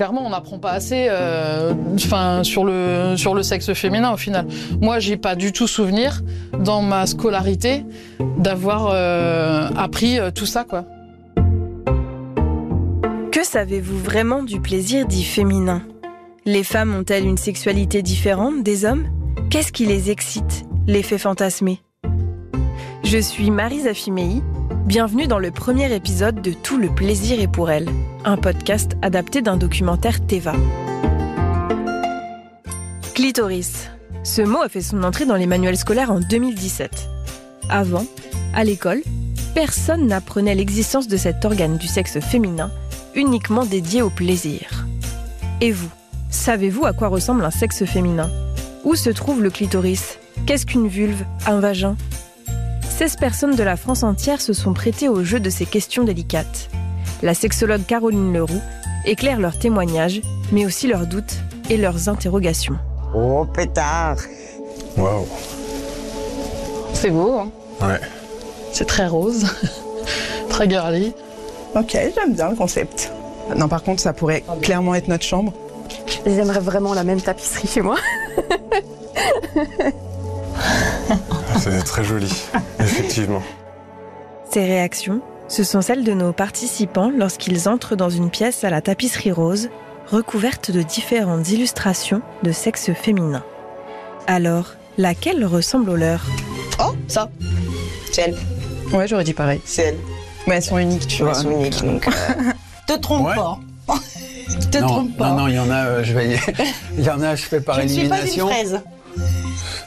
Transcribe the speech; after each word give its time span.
Clairement, 0.00 0.24
on 0.24 0.30
n'apprend 0.30 0.58
pas 0.58 0.70
assez 0.70 1.08
euh, 1.10 1.74
enfin, 1.94 2.42
sur, 2.42 2.64
le, 2.64 3.16
sur 3.18 3.34
le 3.34 3.42
sexe 3.42 3.74
féminin 3.74 4.14
au 4.14 4.16
final. 4.16 4.46
Moi, 4.80 4.98
j'ai 4.98 5.18
pas 5.18 5.34
du 5.34 5.52
tout 5.52 5.66
souvenir 5.66 6.22
dans 6.58 6.80
ma 6.80 7.04
scolarité 7.04 7.84
d'avoir 8.38 8.88
euh, 8.94 9.68
appris 9.76 10.18
euh, 10.18 10.30
tout 10.30 10.46
ça. 10.46 10.64
quoi. 10.64 10.86
Que 13.30 13.44
savez-vous 13.44 13.98
vraiment 13.98 14.42
du 14.42 14.58
plaisir 14.58 15.04
dit 15.04 15.22
féminin? 15.22 15.82
Les 16.46 16.64
femmes 16.64 16.94
ont-elles 16.94 17.26
une 17.26 17.36
sexualité 17.36 18.00
différente 18.00 18.62
des 18.62 18.86
hommes? 18.86 19.04
Qu'est-ce 19.50 19.70
qui 19.70 19.84
les 19.84 20.10
excite, 20.10 20.64
les 20.86 21.02
fait 21.02 21.18
fantasmer? 21.18 21.82
Je 23.04 23.18
suis 23.18 23.50
Marie 23.50 23.80
Zafimei. 23.80 24.40
Bienvenue 24.74 25.26
dans 25.26 25.40
le 25.40 25.50
premier 25.50 25.92
épisode 25.92 26.42
de 26.42 26.52
Tout 26.52 26.78
le 26.78 26.88
plaisir 26.94 27.40
est 27.40 27.48
pour 27.48 27.70
elle, 27.70 27.88
un 28.24 28.36
podcast 28.36 28.92
adapté 29.02 29.42
d'un 29.42 29.56
documentaire 29.56 30.24
Teva. 30.24 30.54
Clitoris. 33.14 33.90
Ce 34.22 34.42
mot 34.42 34.60
a 34.60 34.68
fait 34.68 34.80
son 34.80 35.02
entrée 35.02 35.26
dans 35.26 35.34
les 35.34 35.46
manuels 35.46 35.76
scolaires 35.76 36.12
en 36.12 36.20
2017. 36.20 37.08
Avant, 37.68 38.06
à 38.54 38.62
l'école, 38.62 39.02
personne 39.54 40.06
n'apprenait 40.06 40.54
l'existence 40.54 41.08
de 41.08 41.16
cet 41.16 41.44
organe 41.44 41.76
du 41.76 41.88
sexe 41.88 42.20
féminin 42.20 42.70
uniquement 43.16 43.66
dédié 43.66 44.02
au 44.02 44.10
plaisir. 44.10 44.86
Et 45.60 45.72
vous, 45.72 45.90
savez-vous 46.30 46.86
à 46.86 46.92
quoi 46.92 47.08
ressemble 47.08 47.44
un 47.44 47.50
sexe 47.50 47.84
féminin? 47.84 48.30
Où 48.84 48.94
se 48.94 49.10
trouve 49.10 49.42
le 49.42 49.50
clitoris? 49.50 50.18
Qu'est-ce 50.46 50.64
qu'une 50.64 50.86
vulve 50.88 51.24
Un 51.46 51.58
vagin? 51.58 51.96
16 53.00 53.16
personnes 53.16 53.56
de 53.56 53.62
la 53.62 53.78
France 53.78 54.02
entière 54.02 54.42
se 54.42 54.52
sont 54.52 54.74
prêtées 54.74 55.08
au 55.08 55.24
jeu 55.24 55.40
de 55.40 55.48
ces 55.48 55.64
questions 55.64 56.04
délicates. 56.04 56.68
La 57.22 57.32
sexologue 57.32 57.86
Caroline 57.86 58.34
Leroux 58.34 58.60
éclaire 59.06 59.40
leurs 59.40 59.58
témoignages, 59.58 60.20
mais 60.52 60.66
aussi 60.66 60.86
leurs 60.86 61.06
doutes 61.06 61.36
et 61.70 61.78
leurs 61.78 62.10
interrogations. 62.10 62.76
Oh, 63.14 63.46
pétard 63.46 64.18
Waouh. 64.98 65.26
C'est 66.92 67.08
beau, 67.08 67.38
hein 67.38 67.50
Ouais. 67.80 68.00
c'est 68.70 68.86
très 68.86 69.06
rose, 69.06 69.46
très 70.50 70.68
girly. 70.68 71.14
Ok, 71.74 71.96
j'aime 72.14 72.34
bien 72.34 72.50
le 72.50 72.56
concept. 72.56 73.10
Non, 73.56 73.68
par 73.68 73.82
contre, 73.82 74.02
ça 74.02 74.12
pourrait 74.12 74.44
clairement 74.60 74.94
être 74.94 75.08
notre 75.08 75.24
chambre. 75.24 75.54
J'aimerais 76.26 76.60
vraiment 76.60 76.92
la 76.92 77.04
même 77.04 77.22
tapisserie 77.22 77.66
chez 77.66 77.80
moi. 77.80 77.96
C'est 81.60 81.82
très 81.84 82.04
joli, 82.04 82.32
effectivement. 82.80 83.42
Ces 84.52 84.64
réactions, 84.64 85.20
ce 85.48 85.62
sont 85.64 85.82
celles 85.82 86.04
de 86.04 86.12
nos 86.12 86.32
participants 86.32 87.10
lorsqu'ils 87.16 87.68
entrent 87.68 87.96
dans 87.96 88.10
une 88.10 88.30
pièce 88.30 88.64
à 88.64 88.70
la 88.70 88.80
tapisserie 88.80 89.32
rose, 89.32 89.68
recouverte 90.10 90.70
de 90.70 90.82
différentes 90.82 91.48
illustrations 91.50 92.22
de 92.42 92.50
sexe 92.52 92.90
féminin. 92.94 93.44
Alors, 94.26 94.74
laquelle 94.98 95.44
ressemble 95.44 95.90
aux 95.90 95.96
leurs? 95.96 96.24
Oh, 96.80 96.94
ça 97.08 97.30
C'est 98.12 98.22
elle. 98.22 98.36
Ouais, 98.92 99.06
j'aurais 99.06 99.24
dit 99.24 99.34
pareil. 99.34 99.60
C'est 99.64 99.82
elle. 99.82 99.98
Mais 100.46 100.56
elles 100.56 100.62
sont 100.62 100.78
uniques, 100.78 101.06
tu 101.06 101.22
vois. 101.22 101.32
Elles 101.32 101.42
sont 101.42 101.50
uniques, 101.50 101.84
donc... 101.84 102.08
euh, 102.08 102.10
Te 102.86 102.94
trompe 102.98 103.26
Ouais. 103.28 103.34
pas. 103.36 103.58
Te 104.72 104.78
non, 104.78 104.86
trompe 104.86 105.16
pas. 105.16 105.28
non, 105.30 105.36
non, 105.42 105.48
il 105.48 105.54
y 105.54 105.58
en 105.58 105.70
a, 105.70 105.84
euh, 105.86 106.04
je 106.04 106.12
vais, 106.12 106.36
il 106.98 107.04
y 107.04 107.10
en 107.10 107.20
a, 107.22 107.36
je 107.36 107.44
fais 107.44 107.60
par 107.60 107.76
Je 107.76 107.82
ne 107.82 107.88
suis 107.88 108.08
pas 108.08 108.16
une 108.20 108.26
élimination. 108.26 108.48
fraise. 108.48 108.80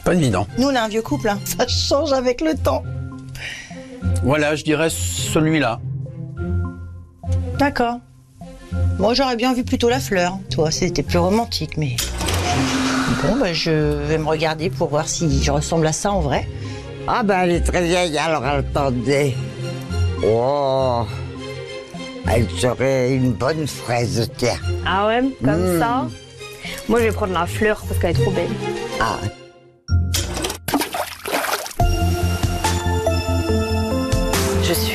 Pas 0.04 0.14
évident. 0.14 0.46
Nous, 0.58 0.68
on 0.68 0.74
a 0.74 0.80
un 0.82 0.88
vieux 0.88 1.02
couple, 1.02 1.28
hein. 1.28 1.38
ça 1.44 1.66
change 1.66 2.12
avec 2.12 2.40
le 2.40 2.54
temps. 2.54 2.82
Voilà, 4.22 4.54
je 4.56 4.64
dirais 4.64 4.88
celui-là. 4.90 5.80
D'accord. 7.58 7.98
Moi, 8.98 9.14
j'aurais 9.14 9.36
bien 9.36 9.54
vu 9.54 9.64
plutôt 9.64 9.88
la 9.88 10.00
fleur. 10.00 10.38
Toi, 10.50 10.70
c'était 10.70 11.02
plus 11.02 11.18
romantique, 11.18 11.76
mais... 11.76 11.96
Bon, 13.22 13.36
bah, 13.40 13.52
je 13.52 13.70
vais 13.70 14.18
me 14.18 14.26
regarder 14.26 14.70
pour 14.70 14.88
voir 14.88 15.08
si 15.08 15.42
je 15.42 15.50
ressemble 15.50 15.86
à 15.86 15.92
ça 15.92 16.12
en 16.12 16.20
vrai. 16.20 16.46
Ah 17.06 17.22
ben 17.22 17.40
elle 17.42 17.50
est 17.52 17.60
très 17.60 17.82
vieille, 17.82 18.16
alors 18.16 18.44
attendez. 18.44 19.34
Oh, 20.26 21.02
elle 22.30 22.48
serait 22.58 23.14
une 23.14 23.32
bonne 23.32 23.66
fraise, 23.66 24.30
tiens. 24.38 24.56
Ah 24.86 25.06
ouais, 25.06 25.22
comme 25.44 25.76
Mm. 25.76 25.78
ça 25.78 26.06
Moi, 26.88 27.00
je 27.00 27.04
vais 27.04 27.12
prendre 27.12 27.34
la 27.34 27.46
fleur 27.46 27.82
parce 27.86 28.00
qu'elle 28.00 28.12
est 28.16 28.22
trop 28.22 28.30
belle. 28.30 28.48
Ah, 29.00 29.16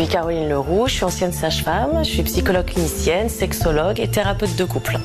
Caroline 0.10 0.50
Leroux, 0.50 0.88
je 0.88 0.94
suis 0.96 1.04
ancienne 1.04 1.32
sage-femme, 1.32 2.00
je 2.04 2.10
suis 2.10 2.24
psychologue 2.24 2.66
clinicienne, 2.66 3.30
sexologue 3.30 4.00
et 4.00 4.08
thérapeute 4.08 4.56
de 4.56 4.66
couple. 4.66 4.98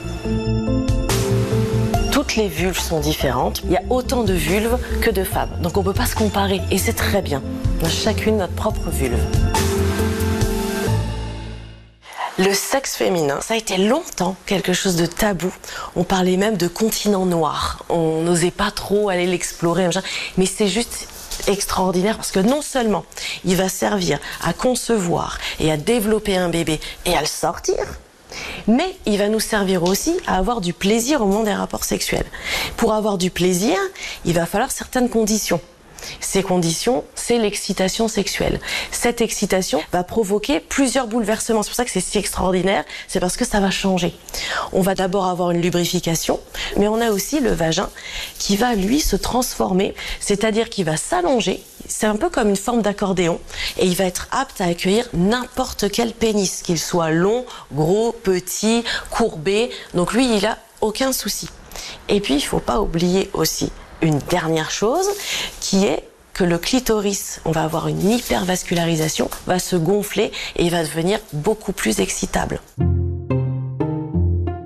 Toutes 2.10 2.36
les 2.36 2.48
vulves 2.48 2.78
sont 2.80 3.00
différentes. 3.00 3.60
Il 3.64 3.72
y 3.72 3.76
a 3.76 3.82
autant 3.90 4.24
de 4.24 4.32
vulves 4.32 4.78
que 5.02 5.10
de 5.10 5.22
femmes. 5.22 5.50
Donc 5.60 5.76
on 5.76 5.80
ne 5.80 5.84
peut 5.84 5.92
pas 5.92 6.06
se 6.06 6.14
comparer 6.14 6.62
et 6.70 6.78
c'est 6.78 6.94
très 6.94 7.20
bien. 7.20 7.42
On 7.82 7.84
a 7.84 7.90
chacune 7.90 8.38
notre 8.38 8.54
propre 8.54 8.88
vulve. 8.88 9.20
Le 12.38 12.54
sexe 12.54 12.96
féminin, 12.96 13.40
ça 13.42 13.54
a 13.54 13.56
été 13.58 13.76
longtemps 13.76 14.36
quelque 14.46 14.72
chose 14.72 14.96
de 14.96 15.06
tabou. 15.06 15.52
On 15.96 16.04
parlait 16.04 16.38
même 16.38 16.56
de 16.56 16.66
continent 16.66 17.26
noir. 17.26 17.84
On 17.90 18.22
n'osait 18.22 18.50
pas 18.50 18.70
trop 18.70 19.10
aller 19.10 19.26
l'explorer, 19.26 19.88
mais 20.38 20.46
c'est 20.46 20.66
juste 20.66 21.08
extraordinaire 21.48 22.16
parce 22.16 22.32
que 22.32 22.40
non 22.40 22.62
seulement 22.62 23.04
il 23.44 23.56
va 23.56 23.68
servir 23.68 24.18
à 24.42 24.52
concevoir 24.52 25.38
et 25.60 25.70
à 25.70 25.76
développer 25.76 26.36
un 26.36 26.48
bébé 26.48 26.80
et 27.04 27.16
à 27.16 27.20
le 27.20 27.26
sortir, 27.26 27.76
mais 28.66 28.96
il 29.06 29.18
va 29.18 29.28
nous 29.28 29.40
servir 29.40 29.84
aussi 29.84 30.16
à 30.26 30.36
avoir 30.38 30.60
du 30.60 30.72
plaisir 30.72 31.22
au 31.22 31.26
moment 31.26 31.44
des 31.44 31.52
rapports 31.52 31.84
sexuels. 31.84 32.26
Pour 32.76 32.94
avoir 32.94 33.18
du 33.18 33.30
plaisir, 33.30 33.76
il 34.24 34.34
va 34.34 34.46
falloir 34.46 34.70
certaines 34.70 35.08
conditions. 35.08 35.60
Ces 36.20 36.42
conditions, 36.42 37.04
c'est 37.14 37.38
l'excitation 37.38 38.08
sexuelle. 38.08 38.60
Cette 38.90 39.20
excitation 39.20 39.82
va 39.92 40.04
provoquer 40.04 40.60
plusieurs 40.60 41.06
bouleversements. 41.06 41.62
C'est 41.62 41.70
pour 41.70 41.76
ça 41.76 41.84
que 41.84 41.90
c'est 41.90 42.00
si 42.00 42.18
extraordinaire, 42.18 42.84
c'est 43.08 43.20
parce 43.20 43.36
que 43.36 43.44
ça 43.44 43.60
va 43.60 43.70
changer. 43.70 44.14
On 44.72 44.80
va 44.80 44.94
d'abord 44.94 45.26
avoir 45.26 45.50
une 45.50 45.60
lubrification, 45.60 46.40
mais 46.76 46.88
on 46.88 47.00
a 47.00 47.10
aussi 47.10 47.40
le 47.40 47.52
vagin 47.52 47.88
qui 48.38 48.56
va 48.56 48.74
lui 48.74 49.00
se 49.00 49.16
transformer, 49.16 49.94
c'est-à-dire 50.20 50.70
qu'il 50.70 50.84
va 50.84 50.96
s'allonger. 50.96 51.62
C'est 51.86 52.06
un 52.06 52.16
peu 52.16 52.30
comme 52.30 52.48
une 52.48 52.56
forme 52.56 52.82
d'accordéon 52.82 53.40
et 53.78 53.86
il 53.86 53.94
va 53.94 54.04
être 54.04 54.28
apte 54.30 54.60
à 54.60 54.66
accueillir 54.66 55.08
n'importe 55.12 55.90
quel 55.90 56.12
pénis, 56.12 56.62
qu'il 56.62 56.78
soit 56.78 57.10
long, 57.10 57.44
gros, 57.72 58.12
petit, 58.12 58.84
courbé. 59.10 59.70
Donc 59.92 60.12
lui, 60.12 60.36
il 60.36 60.46
a 60.46 60.58
aucun 60.80 61.12
souci. 61.12 61.48
Et 62.08 62.20
puis, 62.20 62.34
il 62.34 62.40
faut 62.40 62.60
pas 62.60 62.80
oublier 62.80 63.30
aussi 63.32 63.70
une 64.04 64.18
dernière 64.30 64.70
chose 64.70 65.06
qui 65.60 65.84
est 65.84 66.04
que 66.32 66.44
le 66.44 66.58
clitoris, 66.58 67.40
on 67.44 67.52
va 67.52 67.62
avoir 67.62 67.88
une 67.88 68.10
hypervascularisation, 68.10 69.30
va 69.46 69.58
se 69.58 69.76
gonfler 69.76 70.32
et 70.56 70.68
va 70.68 70.82
devenir 70.82 71.20
beaucoup 71.32 71.72
plus 71.72 72.00
excitable. 72.00 72.60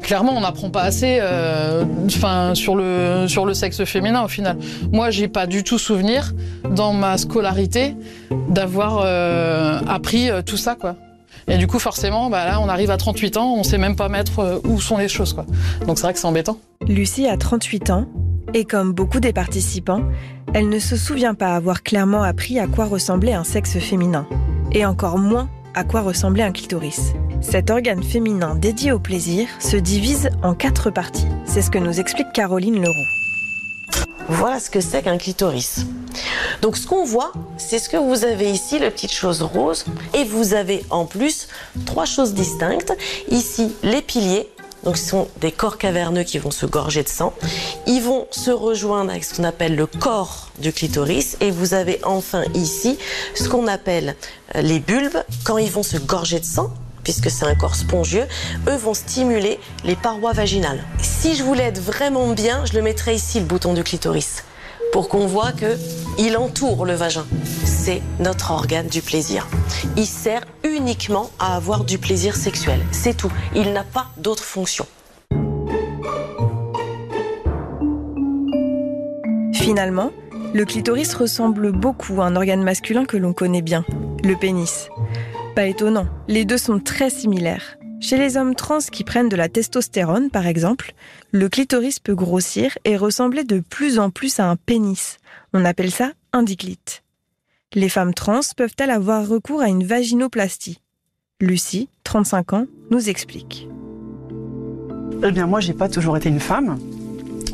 Clairement, 0.01 0.33
on 0.35 0.41
n'apprend 0.41 0.71
pas 0.71 0.83
assez 0.83 1.19
euh, 1.21 1.85
enfin, 2.07 2.55
sur, 2.55 2.75
le, 2.75 3.27
sur 3.29 3.45
le 3.45 3.53
sexe 3.53 3.85
féminin 3.85 4.25
au 4.25 4.29
final. 4.29 4.57
Moi, 4.91 5.11
j'ai 5.11 5.29
pas 5.29 5.47
du 5.47 5.63
tout 5.63 5.79
souvenir 5.79 6.33
dans 6.65 6.95
ma 6.95 7.19
scolarité 7.19 7.95
d'avoir 8.49 9.03
euh, 9.05 9.79
appris 9.87 10.31
euh, 10.31 10.41
tout 10.41 10.57
ça. 10.57 10.75
quoi. 10.75 10.97
Et 11.49 11.57
du 11.57 11.67
coup, 11.67 11.79
forcément, 11.79 12.29
bah 12.31 12.45
là, 12.45 12.61
on 12.61 12.69
arrive 12.69 12.91
à 12.91 12.97
38 12.97 13.37
ans, 13.39 13.55
on 13.55 13.63
sait 13.63 13.79
même 13.79 13.97
pas 13.97 14.09
mettre 14.09 14.39
euh, 14.39 14.59
où 14.65 14.81
sont 14.81 14.99
les 14.99 15.09
choses. 15.09 15.33
Quoi. 15.33 15.47
Donc 15.87 15.99
c'est 15.99 16.05
vrai 16.05 16.13
que 16.13 16.19
c'est 16.19 16.27
embêtant. 16.27 16.59
Lucie 16.87 17.27
a 17.27 17.37
38 17.37 17.91
ans 17.91 18.07
et 18.55 18.65
comme 18.65 18.93
beaucoup 18.93 19.21
des 19.21 19.33
participants, 19.33 20.03
elle 20.55 20.69
ne 20.69 20.79
se 20.79 20.97
souvient 20.97 21.35
pas 21.35 21.55
avoir 21.55 21.83
clairement 21.83 22.23
appris 22.23 22.59
à 22.59 22.67
quoi 22.67 22.87
ressemblait 22.87 23.35
un 23.35 23.45
sexe 23.45 23.79
féminin, 23.79 24.27
et 24.73 24.87
encore 24.87 25.19
moins 25.19 25.49
à 25.75 25.85
quoi 25.85 26.01
ressemblait 26.01 26.43
un 26.43 26.53
clitoris. 26.53 27.13
Cet 27.41 27.71
organe 27.71 28.03
féminin 28.03 28.55
dédié 28.55 28.93
au 28.93 28.99
plaisir 28.99 29.47
se 29.61 29.77
divise 29.77 30.31
en 30.43 30.55
quatre 30.55 30.91
parties. 30.91 31.27
C'est 31.45 31.63
ce 31.63 31.71
que 31.71 31.79
nous 31.79 32.01
explique 32.01 32.33
Caroline 32.33 32.81
Leroux. 32.83 34.07
Voilà 34.29 34.61
ce 34.61 34.71
que 34.71 34.81
c'est 34.81 35.03
qu'un 35.03 35.19
clitoris. 35.19 35.87
Donc 36.61 36.77
ce 36.77 36.87
qu'on 36.87 37.05
voit, 37.05 37.33
c'est 37.57 37.79
ce 37.79 37.89
que 37.89 37.97
vous 37.97 38.25
avez 38.25 38.51
ici, 38.51 38.79
les 38.79 38.91
petites 38.91 39.13
choses 39.13 39.43
roses, 39.43 39.85
et 40.15 40.25
vous 40.25 40.55
avez 40.55 40.85
en 40.91 41.07
plus 41.07 41.49
trois 41.87 42.05
choses 42.05 42.35
distinctes. 42.35 42.93
Ici, 43.31 43.73
les 43.83 44.03
piliers. 44.03 44.49
Donc 44.85 44.97
ce 44.97 45.09
sont 45.09 45.29
des 45.41 45.53
corps 45.53 45.79
caverneux 45.79 46.25
qui 46.25 46.39
vont 46.39 46.51
se 46.51 46.67
gorger 46.67 47.03
de 47.03 47.09
sang. 47.09 47.33
Ils 47.87 48.01
vont 48.01 48.27
se 48.31 48.51
rejoindre 48.51 49.11
avec 49.11 49.25
ce 49.25 49.35
qu'on 49.35 49.45
appelle 49.45 49.77
le 49.77 49.87
corps 49.87 50.51
du 50.59 50.73
clitoris. 50.73 51.37
Et 51.41 51.51
vous 51.51 51.75
avez 51.75 52.01
enfin 52.05 52.45
ici 52.55 52.99
ce 53.35 53.49
qu'on 53.49 53.67
appelle 53.67 54.17
euh, 54.55 54.63
les 54.63 54.81
bulbes. 54.81 55.23
Quand 55.45 55.59
ils 55.59 55.71
vont 55.71 55.83
se 55.83 55.97
gorger 55.97 56.41
de 56.41 56.45
sang, 56.45 56.71
puisque 57.03 57.31
c'est 57.31 57.45
un 57.45 57.55
corps 57.55 57.75
spongieux, 57.75 58.27
eux 58.69 58.77
vont 58.77 58.95
stimuler 58.95 59.59
les 59.85 59.97
parois 59.97 60.33
vaginales. 60.33 60.85
Si 61.01 61.35
je 61.35 61.43
voulais 61.43 61.65
être 61.65 61.81
vraiment 61.81 62.29
bien, 62.29 62.65
je 62.67 62.75
le 62.75 62.83
mettrais 62.83 63.15
ici, 63.15 63.41
le 63.41 63.47
bouton 63.47 63.73
du 63.73 63.83
clitoris, 63.83 64.45
pour 64.93 65.09
qu'on 65.09 65.27
voit 65.27 65.53
que 65.53 65.77
il 66.19 66.37
entoure 66.37 66.85
le 66.85 66.95
vagin 66.95 67.25
c'est 67.79 68.03
notre 68.19 68.51
organe 68.51 68.89
du 68.89 69.03
plaisir. 69.03 69.47
Il 69.97 70.07
sert 70.07 70.45
uniquement 70.65 71.31
à 71.39 71.55
avoir 71.57 71.85
du 71.85 71.97
plaisir 71.99 72.35
sexuel. 72.35 72.81
C'est 72.91 73.17
tout. 73.17 73.33
Il 73.55 73.73
n'a 73.73 73.85
pas 73.85 74.09
d'autre 74.17 74.43
fonction. 74.43 74.85
Finalement, 79.55 80.11
le 80.55 80.65
clitoris 80.65 81.15
ressemble 81.15 81.73
beaucoup 81.73 82.21
à 82.21 82.27
un 82.27 82.37
organe 82.37 82.63
masculin 82.63 83.05
que 83.05 83.17
l'on 83.17 83.33
connaît 83.33 83.63
bien, 83.63 83.85
le 84.25 84.35
pénis. 84.35 84.89
Pas 85.55 85.67
étonnant, 85.67 86.09
les 86.27 86.45
deux 86.45 86.59
sont 86.59 86.81
très 86.81 87.11
similaires. 87.11 87.77
Chez 88.01 88.17
les 88.17 88.37
hommes 88.37 88.55
trans 88.55 88.79
qui 88.79 89.05
prennent 89.05 89.29
de 89.29 89.37
la 89.37 89.49
testostérone, 89.49 90.31
par 90.31 90.47
exemple, 90.47 90.95
le 91.33 91.49
clitoris 91.49 92.01
peut 92.01 92.15
grossir 92.15 92.77
et 92.85 92.97
ressembler 92.97 93.45
de 93.45 93.61
plus 93.61 93.99
en 93.99 94.11
plus 94.11 94.41
à 94.41 94.49
un 94.49 94.57
pénis. 94.57 95.19
On 95.53 95.65
appelle 95.65 95.91
ça 95.91 96.13
un 96.33 96.43
diclite. 96.43 97.03
Les 97.75 97.91
femmes 97.91 98.15
trans 98.15 98.41
peuvent-elles 98.57 98.91
avoir 98.91 99.29
recours 99.29 99.61
à 99.61 99.69
une 99.69 99.85
vaginoplastie? 99.85 100.81
Lucie, 101.39 101.91
35 102.05 102.53
ans, 102.55 102.67
nous 102.91 103.11
explique. 103.11 103.69
Eh 105.23 105.31
bien, 105.33 105.47
moi, 105.47 105.61
j'ai 105.61 105.75
pas 105.75 105.91
toujours 105.91 106.17
été 106.17 106.31
une 106.31 106.41
femme. 106.41 106.79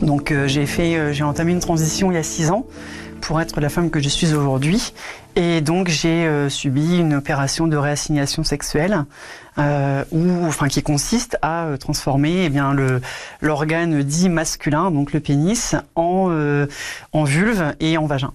Donc, 0.02 0.31
euh, 0.31 0.46
j'ai 0.46 0.66
fait, 0.66 0.96
euh, 0.96 1.12
j'ai 1.12 1.25
entamé 1.25 1.50
une 1.50 1.58
transition 1.58 2.12
il 2.12 2.14
y 2.14 2.19
a 2.19 2.22
six 2.22 2.50
ans 2.50 2.64
pour 3.22 3.40
être 3.40 3.61
la 3.61 3.69
femme 3.69 3.90
que 3.90 3.99
je 3.99 4.08
suis 4.08 4.34
aujourd'hui. 4.34 4.93
Et 5.34 5.61
donc, 5.61 5.88
j'ai 5.88 6.26
euh, 6.26 6.49
subi 6.49 6.99
une 6.99 7.14
opération 7.14 7.67
de 7.67 7.76
réassignation 7.76 8.44
sexuelle, 8.44 9.06
euh, 9.58 10.05
enfin, 10.44 10.69
qui 10.69 10.84
consiste 10.84 11.38
à 11.43 11.70
transformer 11.81 12.44
eh 12.44 12.50
bien 12.50 12.72
le 12.72 13.00
l'organe 13.40 14.05
dit 14.05 14.28
masculin, 14.28 14.93
donc 14.93 15.12
le 15.12 15.19
pénis, 15.19 15.75
en 15.96 16.31
en 17.12 17.25
vulve 17.25 17.75
et 17.81 17.99
en 17.99 18.06
vagin. 18.06 18.32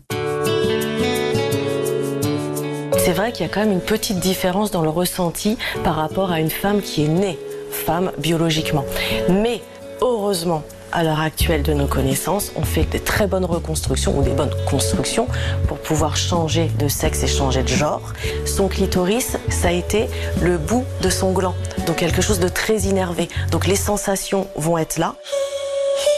C'est 3.09 3.15
vrai 3.15 3.31
qu'il 3.31 3.43
y 3.43 3.49
a 3.49 3.51
quand 3.51 3.61
même 3.61 3.71
une 3.71 3.81
petite 3.81 4.19
différence 4.19 4.69
dans 4.69 4.83
le 4.83 4.89
ressenti 4.89 5.57
par 5.83 5.95
rapport 5.95 6.31
à 6.31 6.39
une 6.39 6.51
femme 6.51 6.79
qui 6.79 7.05
est 7.05 7.07
née 7.07 7.39
femme 7.71 8.11
biologiquement. 8.19 8.85
Mais 9.29 9.63
heureusement, 9.99 10.61
à 10.91 11.03
l'heure 11.03 11.19
actuelle 11.19 11.63
de 11.63 11.73
nos 11.73 11.87
connaissances, 11.87 12.51
on 12.55 12.61
fait 12.61 12.83
des 12.83 12.99
très 12.99 13.25
bonnes 13.25 13.45
reconstructions 13.45 14.15
ou 14.15 14.21
des 14.21 14.29
bonnes 14.29 14.53
constructions 14.69 15.27
pour 15.67 15.79
pouvoir 15.79 16.17
changer 16.17 16.69
de 16.77 16.87
sexe 16.87 17.23
et 17.23 17.27
changer 17.27 17.63
de 17.63 17.69
genre. 17.69 18.13
Son 18.45 18.67
clitoris, 18.67 19.37
ça 19.49 19.69
a 19.69 19.71
été 19.71 20.07
le 20.43 20.59
bout 20.59 20.85
de 21.01 21.09
son 21.09 21.31
gland, 21.31 21.55
donc 21.87 21.95
quelque 21.95 22.21
chose 22.21 22.39
de 22.39 22.47
très 22.47 22.81
innervé. 22.81 23.27
Donc 23.49 23.65
les 23.65 23.75
sensations 23.75 24.45
vont 24.55 24.77
être 24.77 24.99
là. 24.99 25.15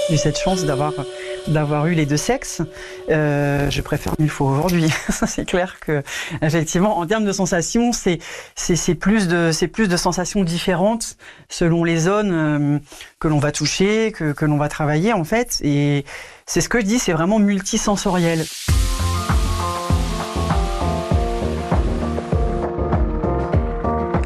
J'ai 0.10 0.18
cette 0.18 0.38
chance 0.38 0.66
d'avoir 0.66 0.92
d'avoir 1.48 1.88
eu 1.88 1.94
les 1.94 2.06
deux 2.06 2.18
sexes. 2.18 2.62
Euh, 3.10 3.70
je 3.70 3.82
préfère 3.82 4.14
mille 4.20 4.30
fois 4.30 4.52
aujourd'hui. 4.52 4.90
C'est 5.28 5.46
clair 5.46 5.80
que 5.80 6.04
effectivement 6.42 6.98
en 7.00 7.06
termes 7.06 7.26
de 7.26 7.32
sensations, 7.32 7.92
c'est 7.92 8.20
c'est 8.56 8.76
c'est 8.76 8.96
plus 8.96 9.28
de 9.28 9.52
c'est 9.52 9.68
plus 9.68 9.88
de 9.88 9.98
sensations 9.98 10.44
différentes 10.44 11.18
selon 11.50 11.84
les 11.84 11.98
zones 11.98 12.32
euh, 12.32 12.80
que 13.20 13.28
l'on 13.28 13.40
va 13.40 13.52
toucher, 13.52 14.12
que 14.12 14.32
que 14.32 14.46
l'on 14.46 14.58
va 14.58 14.70
travailler 14.70 15.14
en 15.14 15.24
fait. 15.24 15.60
Et 15.64 16.06
c'est 16.46 16.62
ce 16.62 16.70
que 16.70 16.80
je 16.80 16.86
dis, 16.86 17.00
c'est 17.00 17.14
vraiment 17.14 17.40
multisensoriel. 17.40 18.46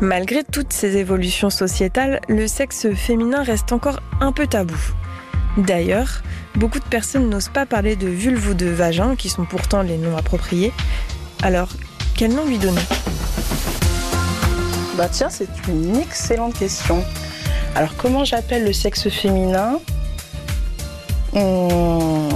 Malgré 0.01 0.43
toutes 0.43 0.73
ces 0.73 0.97
évolutions 0.97 1.49
sociétales, 1.49 2.19
le 2.27 2.47
sexe 2.47 2.93
féminin 2.93 3.41
reste 3.41 3.71
encore 3.71 4.01
un 4.19 4.31
peu 4.31 4.45
tabou. 4.45 4.77
D'ailleurs, 5.57 6.21
beaucoup 6.55 6.79
de 6.79 6.85
personnes 6.85 7.29
n'osent 7.29 7.49
pas 7.49 7.65
parler 7.65 7.95
de 7.95 8.07
vulve 8.07 8.49
ou 8.49 8.53
de 8.53 8.67
vagin, 8.67 9.15
qui 9.15 9.29
sont 9.29 9.45
pourtant 9.45 9.81
les 9.81 9.97
noms 9.97 10.17
appropriés. 10.17 10.73
Alors, 11.41 11.69
quel 12.15 12.33
nom 12.33 12.45
lui 12.45 12.57
donner? 12.57 12.81
Bah 14.97 15.09
tiens, 15.11 15.29
c'est 15.29 15.49
une 15.67 15.97
excellente 15.97 16.57
question. 16.57 17.03
Alors 17.75 17.95
comment 17.97 18.23
j'appelle 18.23 18.63
le 18.63 18.71
sexe 18.71 19.09
féminin? 19.09 19.79
Hum, 21.33 22.29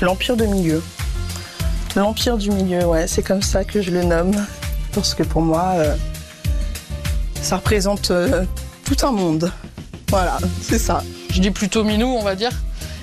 L'empire 0.00 0.36
de 0.36 0.46
milieu. 0.46 0.82
L'empire 1.96 2.38
du 2.38 2.50
milieu, 2.50 2.84
ouais, 2.84 3.06
c'est 3.08 3.22
comme 3.22 3.42
ça 3.42 3.64
que 3.64 3.82
je 3.82 3.90
le 3.90 4.04
nomme. 4.04 4.34
Parce 4.92 5.14
que 5.14 5.22
pour 5.22 5.42
moi, 5.42 5.72
euh, 5.76 5.96
ça 7.40 7.56
représente 7.56 8.10
euh, 8.10 8.44
tout 8.84 9.06
un 9.06 9.10
monde. 9.10 9.50
Voilà, 10.12 10.36
c'est 10.60 10.78
ça. 10.78 11.02
Je 11.32 11.40
dis 11.40 11.50
plutôt 11.50 11.84
minou, 11.84 12.06
on 12.06 12.22
va 12.22 12.34
dire. 12.34 12.50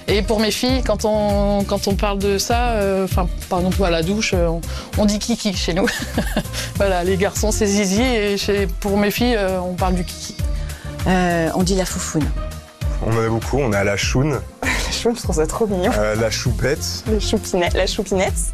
Et 0.07 0.21
pour 0.21 0.39
mes 0.39 0.51
filles, 0.51 0.83
quand 0.85 1.06
on, 1.06 1.63
quand 1.63 1.88
on 1.88 1.95
parle 1.95 2.19
de 2.19 2.38
ça, 2.38 2.69
euh, 2.73 3.06
enfin, 3.06 3.27
par 3.50 3.59
exemple 3.59 3.83
à 3.83 3.89
la 3.89 4.03
douche, 4.03 4.31
euh, 4.35 4.47
on, 4.47 4.61
on 5.00 5.06
dit 5.06 5.17
kiki 5.17 5.53
chez 5.56 5.73
nous. 5.73 5.88
voilà, 6.75 7.03
les 7.03 7.17
garçons 7.17 7.51
c'est 7.51 7.65
zizi 7.65 8.01
et 8.03 8.38
chez, 8.38 8.67
pour 8.79 8.95
mes 8.97 9.09
filles, 9.11 9.35
euh, 9.35 9.59
on 9.59 9.73
parle 9.73 9.95
du 9.95 10.03
kiki. 10.03 10.35
on 11.07 11.63
dit 11.63 11.75
la 11.75 11.85
foufoune. 11.85 12.25
On 13.06 13.12
en 13.15 13.19
a 13.25 13.27
beaucoup, 13.27 13.57
on 13.57 13.73
a 13.73 13.83
la 13.83 13.97
choune, 13.97 14.39
La 14.63 14.91
choune, 14.91 15.15
je 15.15 15.21
trouve 15.23 15.35
ça 15.35 15.47
trop 15.47 15.65
mignon. 15.65 15.91
euh, 15.97 16.15
la 16.15 16.29
choupette, 16.29 17.03
La 17.12 17.19
choupinette. 17.19 17.73
La 17.73 17.88
choupinette. 17.88 18.53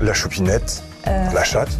la 0.00 0.14
choupinette, 0.14 0.82
Euh. 1.08 1.32
la 1.34 1.42
chatte. 1.44 1.70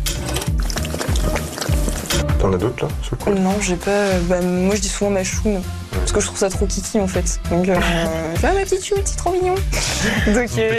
T'en 2.41 2.53
as 2.53 2.57
d'autres 2.59 2.85
là 2.85 2.91
sur 3.03 3.17
le 3.19 3.25
coup? 3.25 3.31
Non, 3.41 3.55
j'ai 3.61 3.77
pas. 3.77 4.19
Bah, 4.29 4.41
moi, 4.43 4.75
je 4.75 4.81
dis 4.83 4.89
souvent 4.89 5.11
ma 5.11 5.25
choune. 5.25 5.61
Que 6.17 6.23
je 6.23 6.27
trouve 6.29 6.39
ça 6.39 6.49
trop 6.49 6.65
kiki 6.65 6.99
en 6.99 7.07
fait. 7.07 7.39
Donc, 7.51 7.69
euh, 7.69 7.77
ah, 8.43 8.53
ma 8.55 8.61
petite 8.63 8.83
choune, 8.83 9.03
c'est 9.05 9.17
trop 9.19 9.33
mignon. 9.33 9.55
Donc, 10.29 10.49
euh, 10.57 10.79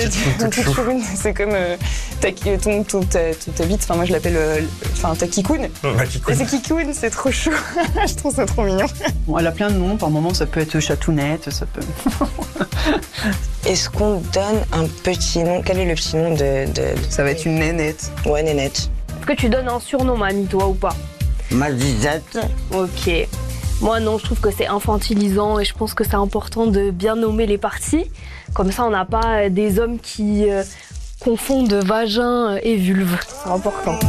chou. 0.51 1.04
c'est 1.16 1.31
comme 1.36 1.51
euh, 1.54 1.78
ta, 2.19 2.31
ton, 2.31 2.84
ton, 2.84 3.04
ta, 3.04 3.19
ta 3.56 3.66
bite. 3.66 3.81
Enfin, 3.84 3.94
moi, 3.98 4.06
je 4.06 4.13
l'appelle. 4.13 4.36
euh, 4.36 4.62
Enfin, 4.94 5.13
ta 5.13 5.28
kikoun. 5.28 5.66
Et 5.66 6.34
c'est 6.34 6.48
kikoun, 6.48 6.92
c'est 6.92 7.12
trop 7.12 7.30
chou. 7.30 7.51
je 8.07 8.16
trouve 8.16 8.34
ça 8.34 8.48
trop 8.48 8.63
mignon. 8.63 8.88
Bon, 9.28 9.38
elle 9.38 9.45
a 9.45 9.51
plein 9.51 9.69
de 9.69 9.75
noms. 9.78 9.95
Par 9.95 10.10
moment, 10.10 10.34
ça 10.34 10.48
peut 10.48 10.60
être 10.60 10.80
chatounette, 10.80 11.51
ça 11.51 11.68
peut. 11.68 11.81
Est-ce 13.68 13.92
qu'on 13.92 14.22
donne 14.34 14.63
un 14.72 14.88
petit 15.04 15.44
nom? 15.44 15.62
Quel 15.63 15.78
est 15.78 15.86
le 15.86 15.94
petit 15.94 16.16
nom 16.16 16.31
de. 16.31 16.66
de- 16.72 16.95
Ça 17.12 17.22
va 17.22 17.30
être 17.30 17.45
une 17.45 17.60
nénette. 17.60 18.10
Ouais, 18.25 18.42
nénette. 18.42 18.89
Est-ce 19.19 19.25
que 19.28 19.34
tu 19.34 19.50
donnes 19.50 19.68
un 19.69 19.80
surnom, 19.80 20.18
Mani, 20.18 20.48
toi 20.48 20.68
ou 20.68 20.74
pas? 20.74 20.95
Ma 21.51 21.72
disette. 21.72 22.39
Ok. 22.74 23.28
Moi, 23.81 24.00
non, 24.00 24.18
je 24.18 24.25
trouve 24.25 24.39
que 24.39 24.50
c'est 24.50 24.65
infantilisant 24.68 25.59
et 25.59 25.65
je 25.65 25.74
pense 25.74 25.94
que 25.94 26.03
c'est 26.03 26.15
important 26.15 26.65
de 26.65 26.89
bien 26.89 27.15
nommer 27.15 27.45
les 27.45 27.59
parties. 27.59 28.06
Comme 28.53 28.71
ça, 28.71 28.83
on 28.85 28.89
n'a 28.89 29.06
pas 29.06 29.41
euh, 29.41 29.50
des 29.50 29.79
hommes 29.79 30.00
qui 30.00 30.50
euh, 30.50 30.63
confondent 31.19 31.74
vagin 31.74 32.57
et 32.63 32.75
vulve. 32.75 33.15
C'est 33.21 33.50
important. 33.50 34.00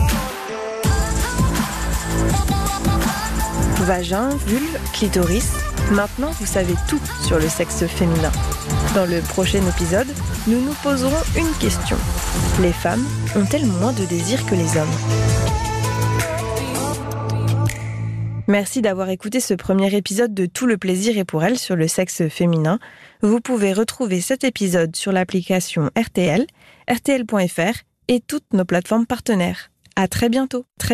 Vagin, 3.81 4.31
vulve, 4.47 4.79
clitoris. 4.95 5.53
Maintenant, 5.93 6.31
vous 6.41 6.47
savez 6.47 6.75
tout 6.89 7.01
sur 7.27 7.39
le 7.39 7.49
sexe 7.49 7.87
féminin. 7.87 8.33
Dans 8.95 9.07
le 9.07 9.21
prochain 9.21 9.61
épisode, 9.67 10.09
nous 10.47 10.61
nous 10.61 10.75
poserons 10.83 11.23
une 11.37 11.51
question. 11.61 11.97
Les 12.61 12.73
femmes 12.73 13.05
ont-elles 13.37 13.67
moins 13.67 13.93
de 13.93 14.05
désir 14.07 14.45
que 14.47 14.55
les 14.55 14.77
hommes? 14.79 15.48
Merci 18.51 18.81
d'avoir 18.81 19.11
écouté 19.11 19.41
ce 19.41 19.53
premier 19.53 19.95
épisode 19.95 20.33
de 20.33 20.47
Tout 20.47 20.65
le 20.65 20.79
plaisir 20.79 21.19
est 21.19 21.27
pour 21.27 21.45
elle 21.45 21.59
sur 21.59 21.77
le 21.77 21.87
sexe 21.87 22.29
féminin. 22.29 22.79
Vous 23.21 23.43
pouvez 23.43 23.75
retrouver 23.75 24.23
cet 24.23 24.43
épisode 24.43 24.97
sur 24.97 25.13
l'application 25.13 25.91
RTL, 25.95 26.47
rtl.fr 26.91 27.83
et 28.09 28.21
toutes 28.21 28.55
nos 28.55 28.65
plateformes 28.65 29.05
partenaires. 29.05 29.71
À 29.97 30.09
très 30.09 30.31
bientôt. 30.31 30.65